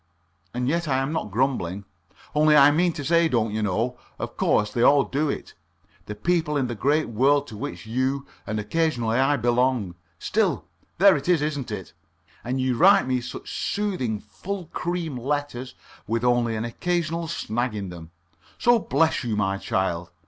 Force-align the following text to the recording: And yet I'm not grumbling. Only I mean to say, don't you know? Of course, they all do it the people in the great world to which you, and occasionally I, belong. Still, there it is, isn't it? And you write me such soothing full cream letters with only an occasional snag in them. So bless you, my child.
And 0.51 0.67
yet 0.67 0.87
I'm 0.87 1.11
not 1.13 1.29
grumbling. 1.29 1.85
Only 2.33 2.57
I 2.57 2.71
mean 2.71 2.91
to 2.93 3.05
say, 3.05 3.29
don't 3.29 3.53
you 3.53 3.61
know? 3.61 3.99
Of 4.17 4.35
course, 4.35 4.73
they 4.73 4.81
all 4.81 5.03
do 5.03 5.29
it 5.29 5.53
the 6.07 6.15
people 6.15 6.57
in 6.57 6.65
the 6.65 6.73
great 6.73 7.09
world 7.09 7.45
to 7.49 7.55
which 7.55 7.85
you, 7.85 8.25
and 8.47 8.59
occasionally 8.59 9.19
I, 9.19 9.37
belong. 9.37 9.93
Still, 10.17 10.65
there 10.97 11.15
it 11.15 11.29
is, 11.29 11.43
isn't 11.43 11.69
it? 11.69 11.93
And 12.43 12.59
you 12.59 12.75
write 12.77 13.05
me 13.05 13.21
such 13.21 13.53
soothing 13.73 14.19
full 14.19 14.71
cream 14.73 15.15
letters 15.17 15.75
with 16.07 16.23
only 16.23 16.55
an 16.55 16.65
occasional 16.65 17.27
snag 17.27 17.75
in 17.75 17.89
them. 17.89 18.09
So 18.57 18.79
bless 18.79 19.23
you, 19.23 19.35
my 19.35 19.59
child. 19.59 20.09